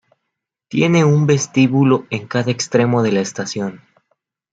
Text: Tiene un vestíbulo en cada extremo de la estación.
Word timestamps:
Tiene 0.67 1.05
un 1.05 1.27
vestíbulo 1.27 2.07
en 2.09 2.25
cada 2.27 2.49
extremo 2.49 3.03
de 3.03 3.11
la 3.11 3.21
estación. 3.21 3.81